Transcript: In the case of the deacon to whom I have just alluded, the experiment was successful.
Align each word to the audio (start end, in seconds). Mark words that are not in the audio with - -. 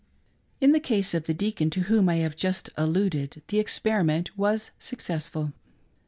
In 0.59 0.71
the 0.71 0.79
case 0.79 1.13
of 1.13 1.27
the 1.27 1.33
deacon 1.35 1.69
to 1.69 1.81
whom 1.81 2.09
I 2.09 2.15
have 2.15 2.35
just 2.35 2.71
alluded, 2.75 3.43
the 3.49 3.59
experiment 3.59 4.35
was 4.35 4.71
successful. 4.79 5.53